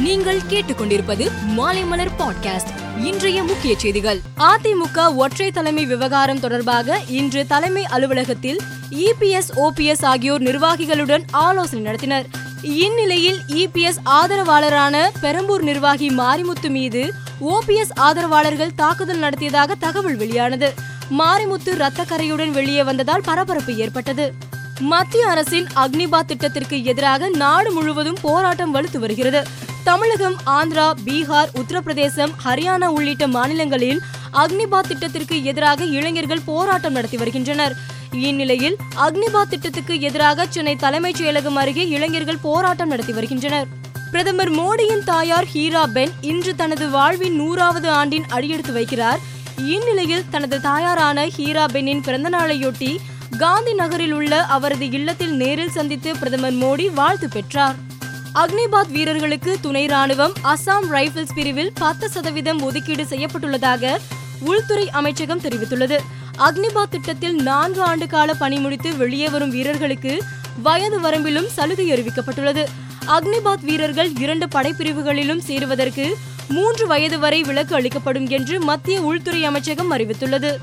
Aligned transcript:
நீங்கள் 0.00 0.40
கேட்டுக்கொண்டிருப்பது 0.48 1.30
மாலைமலர் 1.56 2.08
பாட்காஸ்ட். 2.18 3.00
இன்றைய 3.04 3.42
முக்கிய 3.42 3.78
செய்திகள். 3.78 4.20
அதிமுக 4.38 5.14
ஒற்றை 5.14 5.50
தலைமை 5.50 5.86
விவகாரம் 5.86 6.40
தொடர்பாக 6.40 7.00
இன்று 7.08 7.46
தலைமை 7.46 7.84
அலுவலகத்தில் 7.84 8.60
இபிஎஸ் 8.90 9.50
ஓபிஎஸ் 9.56 10.04
ஆகியோர் 10.04 10.42
நிர்வாகிகளுடன் 10.42 11.22
ஆலோசனை 11.30 11.92
நடத்தினர். 11.92 12.24
இந்நிலையில் 12.62 13.40
இபிஎஸ் 13.48 13.96
ஆதரவாளரான 14.04 15.10
பெரம்பூர் 15.20 15.62
நிர்வாகி 15.62 16.08
மாரிமுத்து 16.08 16.68
மீது 16.68 17.12
ஓபிஎஸ் 17.40 17.94
ஆதரவாளர்கள் 17.94 18.74
தாக்குதல் 18.74 19.18
நடத்தியதாக 19.18 19.74
தகவல் 19.74 20.16
வெளியானது. 20.16 20.74
மாரிமுத்து 21.18 21.64
ரத்தக்கரையுடன் 21.64 22.50
வெளியே 22.50 22.82
வந்ததால் 22.82 23.22
பரபரப்பு 23.24 23.76
ஏற்பட்டது. 23.76 24.32
மத்திய 24.80 25.28
அரசின் 25.28 25.66
அக்னிபாத் 25.76 26.24
திட்டத்திற்கு 26.26 26.84
எதிராக 26.84 27.28
நாடு 27.28 27.72
முழுவதும் 27.72 28.16
போராட்டம் 28.20 28.74
வலுத்து 28.74 28.98
வருகிறது. 28.98 29.68
தமிழகம் 29.90 30.36
ஆந்திரா 30.46 30.92
பீகார் 31.04 31.48
உத்தரப்பிரதேசம் 31.54 32.32
ஹரியானா 32.44 32.84
உள்ளிட்ட 32.84 33.26
மாநிலங்களில் 33.26 34.00
அக்னிபாத் 34.32 34.88
திட்டத்திற்கு 34.88 35.44
எதிராக 35.44 35.84
இளைஞர்கள் 35.84 36.40
போராட்டம் 36.44 36.92
நடத்தி 36.92 37.16
வருகின்றனர். 37.16 37.74
இந்நிலையில் 38.12 38.76
அக்னிபாத் 38.96 39.48
திட்டத்துக்கு 39.48 40.00
எதிராக 40.00 40.46
சென்னை 40.48 40.76
தலைமைச் 40.76 41.22
செயலகம் 41.22 41.54
அருகே 41.54 41.88
இளைஞர்கள் 41.88 42.38
போராட்டம் 42.42 42.88
நடத்தி 42.88 43.12
வருகின்றனர். 43.12 43.66
பிரதமர் 44.10 44.52
மோடியின் 44.52 45.04
தாயார் 45.04 45.44
ஹீரா 45.54 45.86
பென் 45.86 46.10
இன்று 46.20 46.54
தனது 46.54 46.90
வாழ்வின் 46.90 47.34
நூறாவது 47.34 47.90
ஆண்டின் 47.90 48.24
அடியெடுத்து 48.28 48.72
வைக்கிறார். 48.72 49.18
இந்நிலையில் 49.56 50.24
தனது 50.30 50.60
தாயாரான 50.60 51.26
ஹீரா 51.26 51.66
பென்னின் 51.72 52.00
பிறந்தநாளையொட்டி 52.00 52.96
காந்தி 53.38 53.74
நகரில் 53.74 54.12
உள்ள 54.12 54.42
அவரது 54.44 54.90
இல்லத்தில் 54.90 55.36
நேரில் 55.36 55.70
சந்தித்து 55.70 56.16
பிரதமர் 56.16 56.54
மோடி 56.54 56.92
வாழ்த்து 56.94 57.28
பெற்றார். 57.28 57.88
அக்னிபாத் 58.34 58.90
வீரர்களுக்கு 58.90 59.58
துணை 59.60 59.86
ராணுவம் 59.86 60.32
அசாம் 60.42 60.84
ரைபிள்ஸ் 60.90 61.32
பிரிவில் 61.34 61.72
பத்து 61.74 62.10
சதவீதம் 62.10 62.62
ஒதுக்கீடு 62.62 63.02
செய்யப்பட்டுள்ளதாக 63.02 63.96
உள்துறை 64.40 64.90
அமைச்சகம் 64.90 65.40
தெரிவித்துள்ளது. 65.40 65.98
அக்னிபாத் 66.38 66.88
திட்டத்தில் 66.90 67.42
நான்கு 67.42 67.82
ஆண்டு 67.82 68.06
கால 68.06 68.34
பணி 68.34 68.58
முடித்து 68.58 68.96
வெளியே 68.96 69.28
வரும் 69.28 69.50
வீரர்களுக்கு 69.50 70.22
வயது 70.62 71.00
வரம்பிலும் 71.00 71.46
சலுகை 71.46 71.92
அறிவிக்கப்பட்டுள்ளது. 71.92 72.64
அக்னிபாத் 73.06 73.60
வீரர்கள் 73.60 74.12
இரண்டு 74.16 74.46
படைப்பிரிவுகளிலும் 74.46 75.42
சேருவதற்கு 75.46 76.14
மூன்று 76.48 76.86
வயது 76.86 77.18
வரை 77.18 77.42
விலக்கு 77.42 77.74
அளிக்கப்படும் 77.74 78.28
என்று 78.28 78.60
மத்திய 78.60 79.00
உள்துறை 79.00 79.44
அமைச்சகம் 79.44 79.92
அறிவித்துள்ளது. 79.92 80.56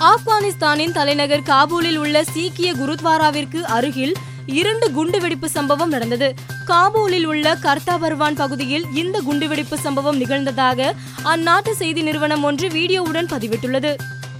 ஆப்கானிஸ்தானின் 0.00 0.92
தலைநகர் 0.92 1.40
காபூலில் 1.40 1.96
உள்ள 1.96 2.24
சீக்கிய 2.24 2.74
குருத்வாராவிற்கு 2.74 3.60
அருகில் 3.60 4.14
இரண்டு 4.46 4.90
குண்டுவெடிப்பு 4.90 5.44
சம்பவம் 5.44 5.88
நடந்தது. 5.88 6.34
காபூலில் 6.66 7.24
உள்ள 7.24 7.54
கர்த்தா 7.54 7.94
பர்வான் 7.98 8.36
பகுதியில் 8.36 8.84
இந்த 8.94 9.22
குண்டுவெடிப்பு 9.28 9.76
சம்பவம் 9.78 10.20
நிகழ்ந்ததாக 10.20 10.90
அந்நாட்டு 11.24 11.70
செய்தி 11.70 12.02
நிறுவனம் 12.02 12.42
ஒன்று 12.42 12.68
வீடியோவுடன் 12.68 13.30
பதிவிட்டுள்ளது. 13.32 13.92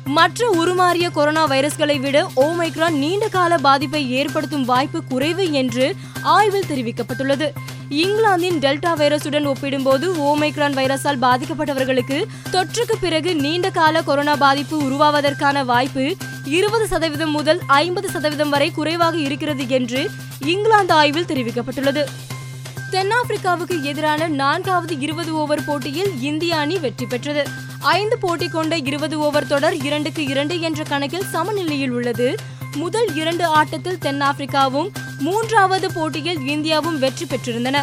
மற்ற 0.05 0.49
உருமாறிய 0.51 1.11
கொரோனா 1.11 1.47
வைரஸ்களை 1.47 2.01
விட 2.01 2.17
ஓமைக்ரான் 2.37 2.97
நீண்ட 3.03 3.29
கால 3.29 3.57
பாதிப்பை 3.57 4.11
ஏற்படுத்தும் 4.11 4.65
வாய்ப்பு 4.65 5.05
குறைவு 5.05 5.53
என்று 5.53 5.95
ஆய்வில் 6.23 6.69
தெரிவிக்கப்பட்டுள்ளது. 6.69 7.49
இங்கிலாந்தின் 7.89 8.59
டெல்டா 8.59 8.93
வைரஸுடன் 9.01 9.47
ஒப்பிடும்போது 9.47 10.07
ஓமைக்ரான் 10.29 10.77
வைரஸால் 10.79 11.23
பாதிக்கப்பட்டவர்களுக்கு 11.27 12.19
தொற்றுக்கு 12.53 12.97
பிறகு 13.01 13.37
நீண்ட 13.37 13.71
கால 13.71 14.03
கொரோனா 14.03 14.37
பாதிப்பு 14.37 14.77
உருவாவதற்கான 14.83 15.65
வாய்ப்பு 15.65 16.07
இருபது 16.45 16.87
சதவீதம் 16.87 17.31
முதல் 17.31 17.61
ஐம்பது 17.67 18.11
சதவீதம் 18.11 18.49
வரை 18.49 18.71
குறைவாக 18.71 19.17
இருக்கிறது 19.17 19.69
என்று 19.69 20.11
இங்கிலாந்து 20.41 20.95
ஆய்வில் 20.95 21.25
தெரிவிக்கப்பட்டுள்ளது. 21.25 22.05
தென்னாப்பிரிக்காவுக்கு 22.91 23.83
எதிரான 23.83 24.29
நான்காவது 24.29 24.99
இருபது 24.99 25.35
ஓவர் 25.35 25.65
போட்டியில் 25.65 26.21
இந்திய 26.21 26.57
அணி 26.57 26.79
வெற்றி 26.79 27.07
பெற்றது. 27.07 27.49
ஐந்து 27.81 28.19
போட்டி 28.19 28.49
கொண்ட 28.49 28.77
இருபது 28.77 29.19
ஓவர் 29.19 29.47
தொடர் 29.47 29.77
இரண்டுக்கு 29.77 30.27
இரண்டு 30.27 30.61
என்ற 30.61 30.83
கணக்கில் 30.83 31.25
சமநிலையில் 31.33 31.91
உள்ளது. 31.91 32.35
முதல் 32.75 33.15
இரண்டு 33.15 33.45
ஆட்டத்தில் 33.45 33.99
தென்னாப்பிரிக்காவும் 34.03 34.89
மூன்றாவது 35.19 35.93
போட்டியில் 35.93 36.39
இந்தியாவும் 36.39 36.99
வெற்றி 36.99 37.27
பெற்றிருந்தன. 37.27 37.83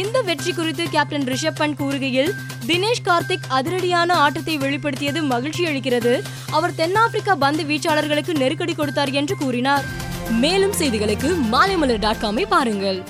இந்த 0.00 0.20
வெற்றி 0.20 0.52
குறித்து 0.52 0.84
கேப்டன் 0.88 1.24
ரிஷப் 1.24 1.58
பண்ட் 1.58 1.76
கூறுகையில் 1.78 2.30
தினேஷ் 2.66 3.02
கார்த்திக் 3.04 3.48
அதிரடியான 3.48 4.12
ஆட்டத்தை 4.12 4.58
வெளிப்படுத்தியது 4.58 5.22
மகிழ்ச்சி 5.22 5.64
அளிக்கிறது. 5.64 6.22
அவர் 6.50 6.74
தென்னாப்பிரிக்கா 6.74 7.34
பந்து 7.34 7.62
வீச்சாளர்களுக்கு 7.62 8.34
நெருக்கடி 8.36 8.74
கொடுத்தார் 8.74 9.10
என்று 9.10 9.36
கூறினார். 9.36 9.84
மேலும் 10.30 10.72
செய்திகளுக்கு 10.72 11.30
மாலைமலர் 11.52 11.98
டாட் 11.98 12.22
காமை 12.22 12.46
பாருங்கள். 12.48 13.00